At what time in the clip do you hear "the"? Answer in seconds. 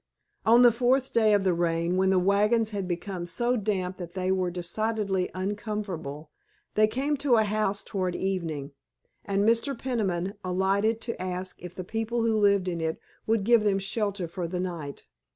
0.63-0.71, 1.43-1.53, 2.09-2.17, 11.75-11.83, 14.47-14.59